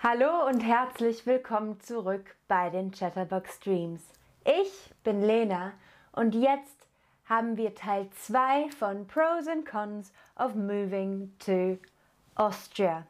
[0.00, 4.00] Hallo und herzlich willkommen zurück bei den Chatterbox Streams.
[4.44, 5.72] Ich bin Lena
[6.12, 6.86] und jetzt
[7.28, 11.78] haben wir Teil 2 von Pros and Cons of Moving to
[12.36, 13.08] Austria.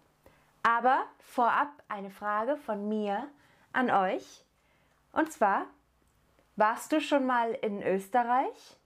[0.62, 3.28] Aber vorab eine Frage von mir
[3.74, 4.42] an euch.
[5.12, 5.66] Und zwar,
[6.56, 8.78] warst du schon mal in Österreich?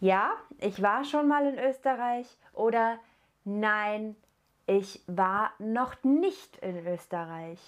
[0.00, 2.98] Ja, ich war schon mal in Österreich oder
[3.44, 4.16] nein,
[4.68, 7.58] ich war noch nicht in Österreich.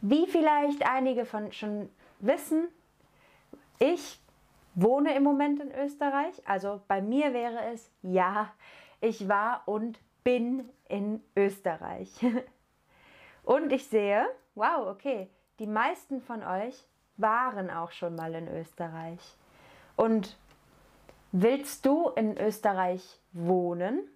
[0.00, 2.68] Wie vielleicht einige von schon wissen,
[3.78, 4.18] ich
[4.74, 6.42] wohne im Moment in Österreich.
[6.48, 8.50] Also bei mir wäre es ja,
[9.00, 12.10] ich war und bin in Österreich.
[13.44, 16.82] und ich sehe, wow, okay, die meisten von euch
[17.18, 19.20] waren auch schon mal in Österreich.
[19.96, 20.38] Und
[21.32, 24.08] willst du in Österreich wohnen?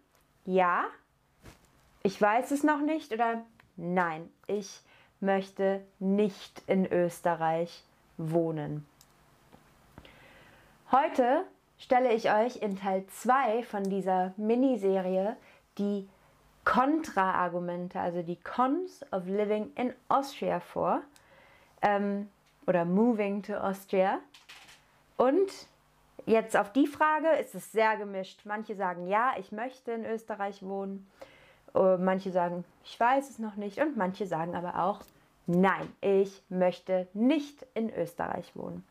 [0.46, 0.86] Ja,
[2.02, 3.42] ich weiß es noch nicht oder
[3.76, 4.80] nein, ich
[5.20, 7.84] möchte nicht in Österreich
[8.16, 8.86] wohnen.
[10.90, 11.44] Heute
[11.78, 15.36] stelle ich euch in Teil 2 von dieser Miniserie
[15.78, 16.08] die
[16.64, 21.02] Kontraargumente, also die Cons of Living in Austria vor
[21.80, 22.28] ähm,
[22.66, 24.18] oder Moving to Austria.
[25.16, 25.50] Und
[26.26, 28.40] jetzt auf die Frage ist es sehr gemischt.
[28.44, 31.10] Manche sagen, ja, ich möchte in Österreich wohnen.
[31.74, 35.00] Äh, manche sagen, ich weiß es noch nicht und manche sagen aber auch,
[35.46, 38.84] nein, ich möchte nicht in Österreich wohnen.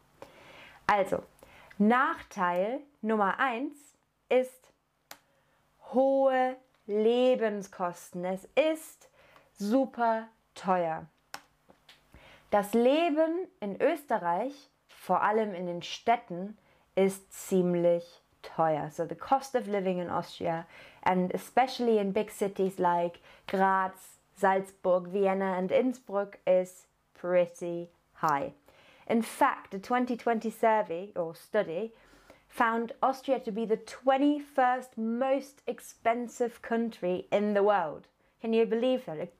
[0.87, 1.23] Also,
[1.77, 3.73] Nachteil Nummer 1
[4.29, 4.73] ist
[5.93, 6.55] hohe
[6.87, 8.25] Lebenskosten.
[8.25, 9.09] Es ist
[9.53, 11.05] super teuer.
[12.49, 16.57] Das Leben in Österreich, vor allem in den Städten,
[16.95, 18.91] ist ziemlich teuer.
[18.91, 20.65] So the cost of living in Austria,
[21.03, 23.91] and especially in big cities like Graz,
[24.35, 28.53] Salzburg, Vienna, and Innsbruck, is pretty high.
[29.07, 31.93] In fact, a 2020 survey or study
[32.47, 38.07] found Austria to be the 21st most expensive country in the world.
[38.41, 39.31] Can you believe that?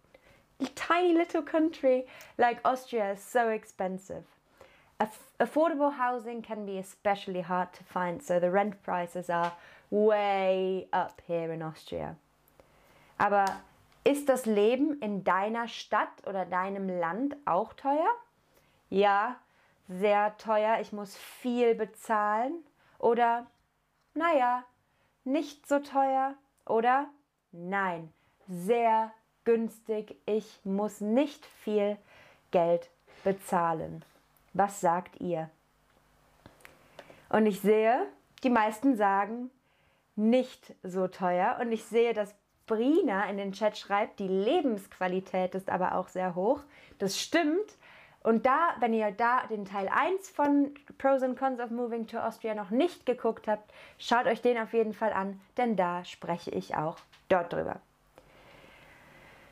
[0.60, 2.06] A tiny little country
[2.38, 4.26] like Austria is so expensive.
[5.00, 9.54] Aff affordable housing can be especially hard to find, so the rent prices are
[9.90, 12.16] way up here in Austria.
[13.18, 13.46] Aber
[14.04, 18.10] ist das Leben in deiner Stadt oder deinem Land auch teuer?
[18.90, 19.36] Ja,
[19.88, 20.80] sehr teuer.
[20.80, 22.64] Ich muss viel bezahlen.
[22.98, 23.46] Oder,
[24.14, 24.64] naja,
[25.24, 26.36] nicht so teuer.
[26.66, 27.08] Oder,
[27.52, 28.12] nein,
[28.48, 29.12] sehr
[29.46, 30.16] günstig.
[30.26, 31.98] Ich muss nicht viel
[32.52, 32.90] Geld
[33.24, 34.04] bezahlen.
[34.54, 35.50] Was sagt ihr?
[37.30, 38.08] Und ich sehe,
[38.44, 39.52] die meisten sagen,
[40.16, 41.58] nicht so teuer.
[41.62, 42.36] Und ich sehe, dass
[42.68, 46.62] Brina in den Chat schreibt, die Lebensqualität ist aber auch sehr hoch.
[47.00, 47.78] Das stimmt.
[48.22, 52.20] Und da, wenn ihr da den Teil 1 von Pros and Cons of Moving to
[52.20, 56.52] Austria noch nicht geguckt habt, schaut euch den auf jeden Fall an, denn da spreche
[56.52, 56.98] ich auch
[57.30, 57.80] dort drüber.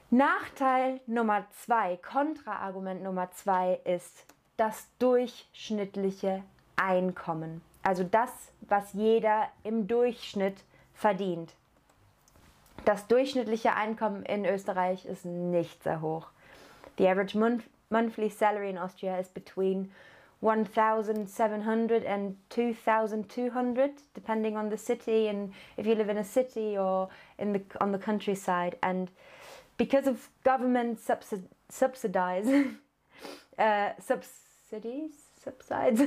[0.10, 4.26] Nachteil Nummer 2, Kontraargument Nummer 2 ist,
[4.58, 6.44] das durchschnittliche
[6.76, 7.62] Einkommen.
[7.84, 10.58] Also das, was jeder im Durchschnitt
[10.94, 11.54] verdient.
[12.86, 16.28] Das durchschnittliche Einkommen in Österreich ist nicht sehr hoch.
[16.98, 19.92] The average month monthly salary in Austria is between
[20.42, 27.10] 1,700 and 2,200, depending on the city and if you live in a city or
[27.38, 28.78] in the on the countryside.
[28.84, 29.10] And
[29.78, 32.48] because of government subsid subsidize
[33.58, 35.12] uh, subs cities
[35.44, 36.02] subsides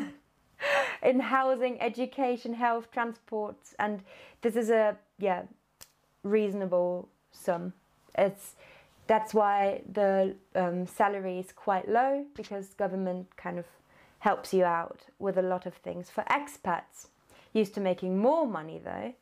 [1.02, 4.02] in housing, education, health, transport, and
[4.42, 5.42] this is a yeah
[6.22, 7.72] reasonable sum.
[8.16, 8.54] It's
[9.06, 13.66] that's why the um, salary is quite low because government kind of
[14.20, 16.10] helps you out with a lot of things.
[16.10, 17.08] For expats
[17.52, 19.14] used to making more money though,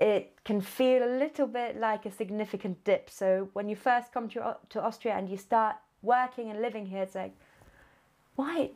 [0.00, 3.10] it can feel a little bit like a significant dip.
[3.10, 7.02] So when you first come to, to Austria and you start working and living here,
[7.02, 7.34] it's like
[8.40, 8.70] why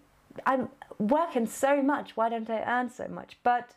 [0.47, 0.69] I'm
[0.99, 3.39] working so much, why don't I earn so much?
[3.43, 3.71] But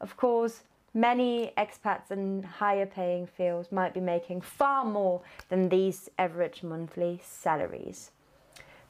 [0.00, 0.62] of course,
[0.94, 7.20] many expats in higher paying fields might be making far more than these average monthly
[7.22, 8.10] salaries.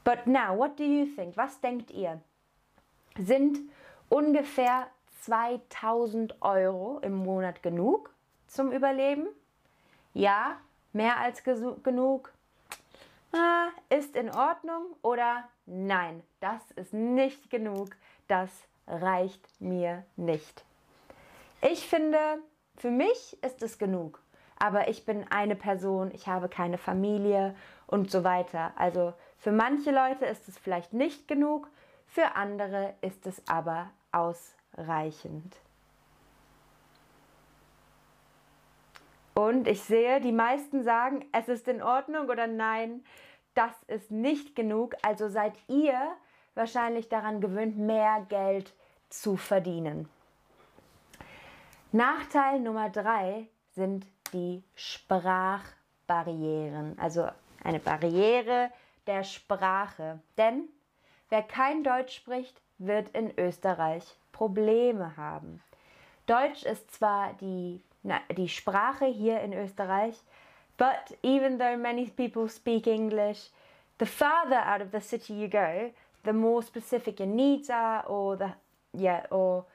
[0.03, 1.37] But now, what do you think?
[1.37, 2.21] Was denkt ihr?
[3.17, 3.59] Sind
[4.09, 4.87] ungefähr
[5.25, 8.09] 2000 Euro im Monat genug
[8.47, 9.27] zum Überleben?
[10.13, 10.57] Ja,
[10.93, 12.31] mehr als genug?
[13.33, 13.58] ah,
[13.99, 17.89] ist in Ordnung oder nein, das ist nicht genug,
[18.27, 18.49] das
[18.87, 20.63] reicht mir nicht.
[21.61, 22.17] Ich finde,
[22.77, 24.21] für mich ist es genug.
[24.59, 27.55] aber ich bin eine Person, ich habe keine Familie
[27.87, 28.73] und so weiter.
[28.75, 31.69] Also für manche Leute ist es vielleicht nicht genug,
[32.05, 35.55] für andere ist es aber ausreichend.
[39.33, 43.05] Und ich sehe, die meisten sagen, es ist in Ordnung oder nein,
[43.59, 44.95] das ist nicht genug.
[45.01, 45.99] Also seid ihr
[46.55, 48.73] wahrscheinlich daran gewöhnt, mehr Geld
[49.09, 50.07] zu verdienen.
[51.91, 57.27] Nachteil Nummer drei sind die Sprachbarrieren, also
[57.63, 58.71] eine Barriere
[59.07, 60.21] der Sprache.
[60.37, 60.69] Denn
[61.27, 65.61] wer kein Deutsch spricht, wird in Österreich Probleme haben.
[66.27, 70.15] Deutsch ist zwar die na, die Sprache hier in Österreich.
[70.79, 73.49] But even though many people speak English,
[73.97, 75.91] the farther out of the city you go,
[76.23, 78.53] the more specific your needs are, or the
[78.93, 79.65] yeah, or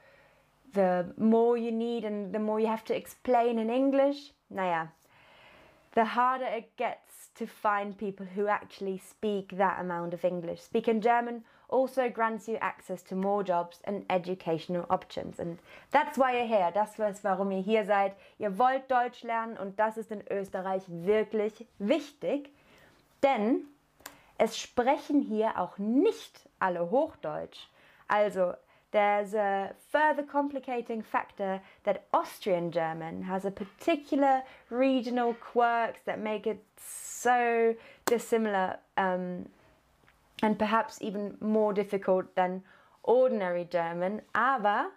[0.72, 4.32] the more you need and the more you have to explain in English.
[4.52, 4.88] Naja,
[5.92, 10.62] the harder it gets to find people who actually speak that amount of English.
[10.62, 15.40] Speak in German also grants you access to more jobs and educational options.
[15.40, 15.58] And
[15.90, 16.70] that's why you're here.
[16.72, 18.12] Das ist, warum ihr hier seid.
[18.38, 22.50] Ihr wollt Deutsch lernen und das ist in Österreich wirklich wichtig,
[23.24, 23.64] denn
[24.38, 27.68] es sprechen hier auch nicht alle Hochdeutsch.
[28.06, 28.54] Also
[28.92, 36.46] there's a further complicating factor that Austrian German has a particular regional quirks that make
[36.46, 37.74] it so
[38.06, 39.46] dissimilar um,
[40.44, 42.62] and perhaps even more difficult than
[43.02, 44.20] ordinary German.
[44.34, 44.90] Aber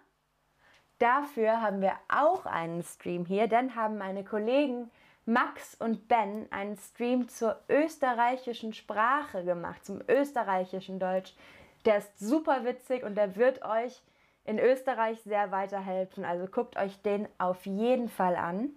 [0.98, 4.90] dafür haben wir auch einen Stream hier, denn haben meine Kollegen
[5.24, 11.34] Max und Ben einen Stream zur österreichischen Sprache gemacht, zum österreichischen Deutsch.
[11.86, 14.02] Der ist super witzig und der wird euch
[14.44, 16.26] in Österreich sehr weiterhelfen.
[16.26, 18.68] Also guckt euch den auf jeden Fall an.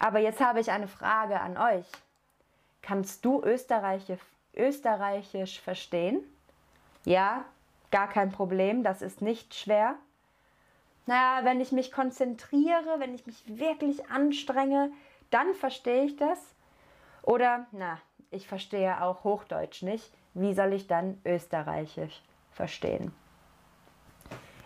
[0.00, 1.86] Aber jetzt habe ich eine Frage an euch.
[2.82, 4.18] Kannst du Österreichisch
[4.58, 6.22] Österreichisch verstehen?
[7.04, 7.44] Ja,
[7.90, 9.94] gar kein Problem, das ist nicht schwer.
[11.06, 14.90] Naja, wenn ich mich konzentriere, wenn ich mich wirklich anstrenge,
[15.30, 16.38] dann verstehe ich das.
[17.22, 17.98] Oder, na,
[18.30, 20.12] ich verstehe auch Hochdeutsch nicht.
[20.34, 23.12] Wie soll ich dann Österreichisch verstehen?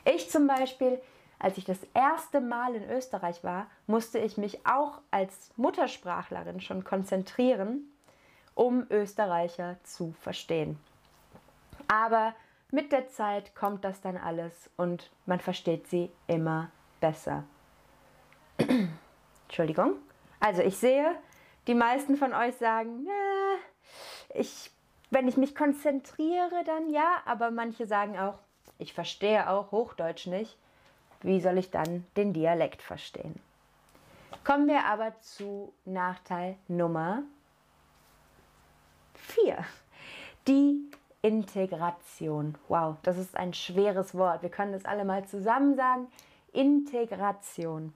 [0.04, 1.00] Ich zum Beispiel,
[1.38, 6.82] als ich das erste Mal in Österreich war, musste ich mich auch als Muttersprachlerin schon
[6.82, 7.91] konzentrieren,
[8.54, 10.78] um Österreicher zu verstehen.
[11.88, 12.34] Aber
[12.70, 16.70] mit der Zeit kommt das dann alles und man versteht sie immer
[17.00, 17.44] besser.
[19.44, 19.96] Entschuldigung.
[20.40, 21.14] Also ich sehe,
[21.66, 23.06] die meisten von euch sagen,
[24.34, 24.70] ich,
[25.10, 28.38] wenn ich mich konzentriere, dann ja, aber manche sagen auch,
[28.78, 30.56] ich verstehe auch Hochdeutsch nicht.
[31.20, 33.38] Wie soll ich dann den Dialekt verstehen?
[34.44, 37.22] Kommen wir aber zu Nachteil Nummer
[39.22, 39.64] 4.
[40.48, 40.90] Die
[41.22, 42.56] Integration.
[42.68, 44.42] Wow, das ist ein schweres Wort.
[44.42, 46.08] Wir können das alle mal zusammen sagen.
[46.52, 47.94] Integration.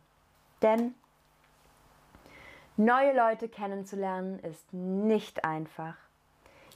[0.62, 0.94] Denn
[2.76, 5.96] neue Leute kennenzulernen ist nicht einfach.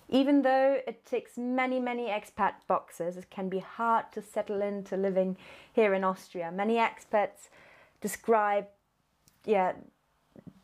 [0.08, 4.96] Even though it ticks many, many expat boxes, it can be hard to settle into
[4.96, 5.36] living
[5.72, 6.50] here in Austria.
[6.50, 7.48] Many expats
[8.00, 8.66] describe
[9.46, 9.74] yeah,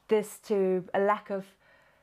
[0.08, 1.44] this to a lack of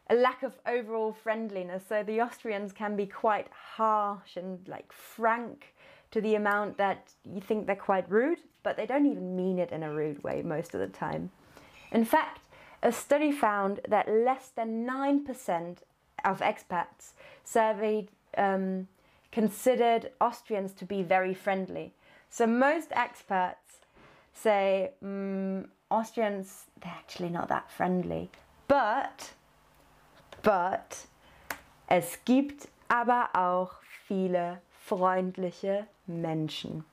[0.10, 1.84] a lack of overall friendliness.
[1.88, 5.74] So the Austrians can be quite harsh and like frank
[6.12, 9.72] to the amount that you think they're quite rude, but they don't even mean it
[9.72, 11.32] in a rude way most of the time.
[11.92, 12.42] In fact,
[12.82, 15.78] a study found that less than 9%
[16.26, 18.88] of expats surveyed um,
[19.32, 21.94] considered Austrians to be very friendly.
[22.30, 23.86] So most expats
[24.34, 28.30] say mm, Austrians, they're actually not that friendly.
[28.68, 29.32] But
[30.44, 31.08] But
[31.88, 36.86] es gibt aber auch viele freundliche Menschen.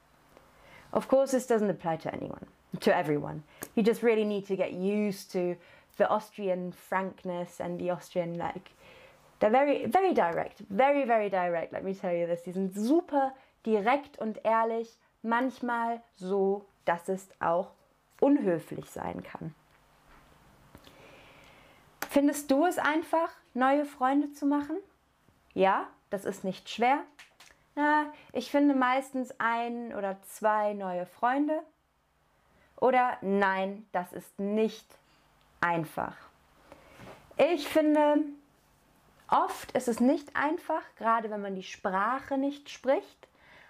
[0.93, 2.47] Of course, this doesn't apply to anyone,
[2.81, 3.43] to everyone.
[3.75, 5.57] You just really need to get used to
[5.99, 8.71] the Austrian frankness and the Austrian, like,
[9.41, 12.43] they're very, very direct, very, very direct, let me tell you this.
[12.43, 13.35] Die sind super
[13.67, 17.73] direkt und ehrlich, manchmal so, dass es auch
[18.21, 19.55] unhöflich sein kann.
[22.09, 24.77] Findest du es einfach, neue Freunde zu machen?
[25.55, 27.01] Ja, das ist nicht schwer.
[27.75, 31.63] Na, ich finde meistens ein oder zwei neue Freunde.
[32.77, 34.87] Oder nein, das ist nicht
[35.61, 36.17] einfach.
[37.37, 38.25] Ich finde,
[39.29, 43.29] oft ist es nicht einfach, gerade wenn man die Sprache nicht spricht.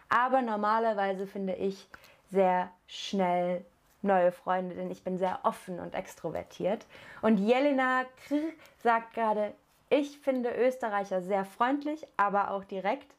[0.08, 1.88] Aber normalerweise finde ich
[2.30, 3.64] sehr schnell
[4.02, 6.86] neue Freunde, denn ich bin sehr offen und extrovertiert.
[7.22, 8.42] Und Jelena Krr
[8.82, 9.54] sagt gerade,
[9.90, 13.12] ich finde Österreicher sehr freundlich, aber auch direkt.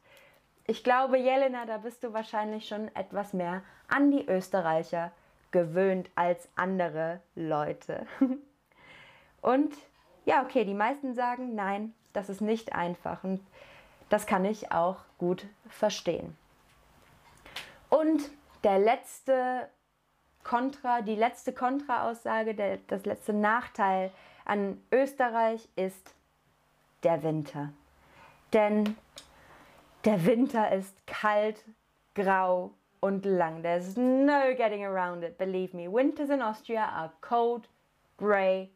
[0.66, 5.12] Ich glaube, Jelena, da bist du wahrscheinlich schon etwas mehr an die Österreicher
[5.50, 8.06] gewöhnt als andere Leute.
[9.42, 9.74] Und
[10.24, 13.22] ja, okay, die meisten sagen, nein, das ist nicht einfach.
[13.22, 13.44] Und
[14.08, 16.36] das kann ich auch gut verstehen.
[17.90, 18.22] Und
[18.64, 19.68] der letzte
[20.42, 24.10] Kontra, die letzte Kontraaussage, das letzte Nachteil
[24.46, 26.14] an Österreich ist
[27.02, 27.72] der Winter.
[28.52, 28.96] Denn
[30.04, 31.64] der Winter ist kalt,
[32.14, 33.62] grau und lang.
[33.62, 35.88] There's no getting around it, believe me.
[35.88, 37.68] Winters in Austria are cold,
[38.16, 38.70] grey,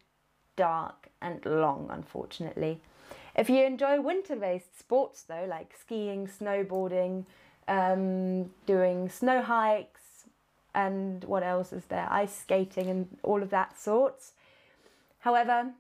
[0.57, 2.81] dark and long, unfortunately.
[3.37, 7.27] If you enjoy winter-based sports though, like skiing, snowboarding,
[7.69, 10.01] um, doing snow hikes,
[10.75, 12.07] and what else is there?
[12.11, 14.33] Ice skating and all of that sorts.
[15.21, 15.73] However,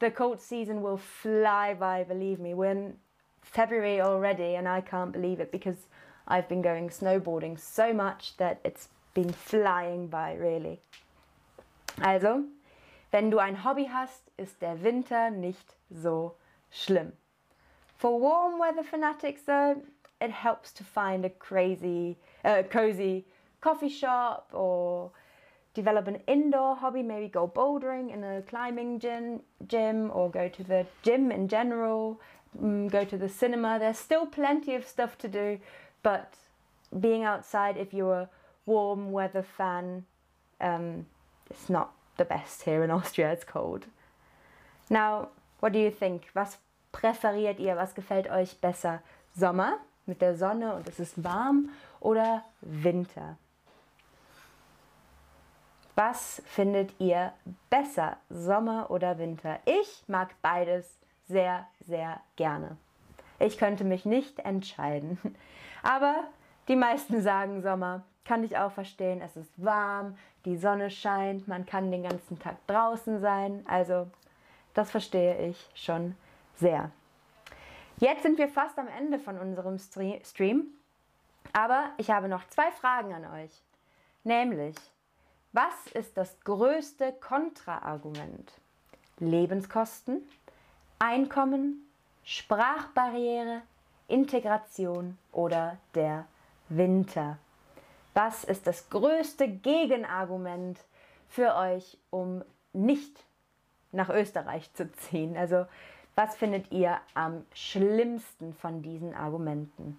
[0.00, 2.54] the cold season will fly by, believe me.
[2.54, 2.96] We're in
[3.42, 5.76] February already, and I can't believe it because
[6.26, 10.80] I've been going snowboarding so much that it's been flying by, really.
[12.02, 12.44] Also,
[13.12, 16.34] wenn du ein Hobby hast, ist der Winter nicht so
[16.70, 17.12] schlimm.
[17.98, 19.82] For warm weather fanatics, though,
[20.20, 23.26] it helps to find a crazy, uh, cozy
[23.60, 25.10] coffee shop or
[25.74, 30.64] develop an indoor hobby, maybe go bouldering in a climbing gym, gym or go to
[30.64, 32.20] the gym in general,
[32.60, 33.78] um, go to the cinema.
[33.78, 35.58] There's still plenty of stuff to do,
[36.02, 36.34] but
[36.98, 38.28] being outside, if you're a
[38.66, 40.04] warm weather fan,
[40.60, 41.06] um,
[41.48, 43.86] it's not the best here in Austria, it's cold.
[44.88, 45.28] Now,
[45.60, 46.28] what do you think?
[46.34, 46.56] Was
[46.92, 47.76] präferiert ihr?
[47.76, 49.02] Was gefällt euch besser?
[49.36, 53.36] Sommer mit der Sonne und es ist warm oder Winter?
[55.94, 57.32] Was findet ihr
[57.68, 59.58] besser, Sommer oder Winter?
[59.64, 62.76] Ich mag beides sehr, sehr gerne.
[63.38, 65.18] Ich könnte mich nicht entscheiden.
[65.82, 66.24] Aber
[66.68, 68.02] die meisten sagen Sommer.
[68.24, 69.20] Kann ich auch verstehen.
[69.22, 73.64] Es ist warm, die Sonne scheint, man kann den ganzen Tag draußen sein.
[73.66, 74.06] Also,
[74.74, 76.14] das verstehe ich schon
[76.54, 76.90] sehr.
[77.96, 80.66] Jetzt sind wir fast am Ende von unserem Stream.
[81.52, 83.50] Aber ich habe noch zwei Fragen an euch.
[84.22, 84.76] Nämlich,
[85.52, 88.52] was ist das größte Kontraargument?
[89.18, 90.22] Lebenskosten,
[90.98, 91.86] Einkommen,
[92.24, 93.62] Sprachbarriere,
[94.06, 96.26] Integration oder der
[96.68, 97.38] Winter?
[98.14, 100.78] Was ist das größte Gegenargument
[101.28, 103.24] für euch, um nicht
[103.92, 105.36] nach Österreich zu ziehen?
[105.36, 105.66] Also
[106.14, 109.98] was findet ihr am schlimmsten von diesen Argumenten?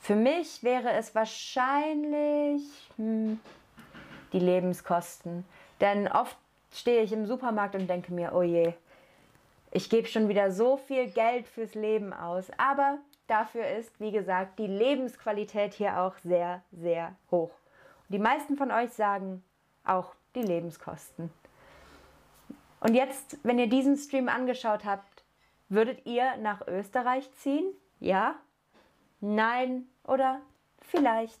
[0.00, 2.62] Für mich wäre es wahrscheinlich
[2.96, 3.40] hm,
[4.32, 5.44] die Lebenskosten.
[5.80, 6.36] Denn oft
[6.72, 8.72] stehe ich im Supermarkt und denke mir, oh je,
[9.70, 12.50] ich gebe schon wieder so viel Geld fürs Leben aus.
[12.58, 17.50] Aber dafür ist, wie gesagt, die Lebensqualität hier auch sehr, sehr hoch.
[18.08, 19.42] Und die meisten von euch sagen
[19.84, 21.30] auch die Lebenskosten.
[22.80, 25.24] Und jetzt, wenn ihr diesen Stream angeschaut habt,
[25.68, 27.64] würdet ihr nach Österreich ziehen?
[28.00, 28.34] Ja?
[29.20, 29.86] Nein?
[30.04, 30.40] Oder
[30.80, 31.40] vielleicht?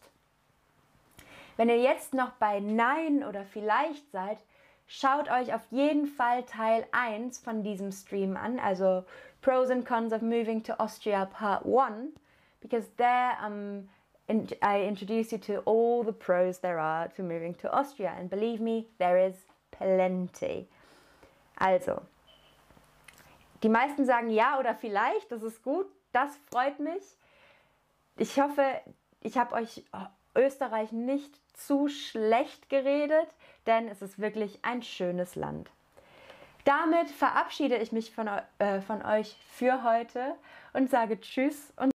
[1.56, 4.38] Wenn ihr jetzt noch bei Nein oder vielleicht seid,
[4.86, 9.04] schaut euch auf jeden Fall Teil 1 von diesem Stream an, also
[9.40, 12.12] Pros and Cons of Moving to Austria Part 1,
[12.60, 13.88] because there um,
[14.28, 18.60] I introduce you to all the pros there are to moving to Austria, and believe
[18.60, 19.34] me, there is
[19.72, 20.68] plenty.
[21.58, 22.02] Also,
[23.62, 27.02] die meisten sagen ja oder vielleicht, das ist gut, das freut mich.
[28.16, 28.80] Ich hoffe,
[29.20, 29.84] ich habe euch
[30.34, 33.28] Österreich nicht zu schlecht geredet,
[33.66, 35.70] denn es ist wirklich ein schönes Land.
[36.64, 40.36] Damit verabschiede ich mich von, äh, von euch für heute
[40.72, 41.90] und sage Tschüss und